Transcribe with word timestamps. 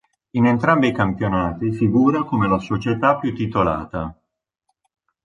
In 0.31 0.47
entrambi 0.47 0.87
i 0.87 0.93
campionati 0.93 1.71
figura 1.73 2.23
come 2.23 2.47
la 2.47 2.57
società 2.57 3.19
più 3.19 3.35
titolata. 3.35 4.19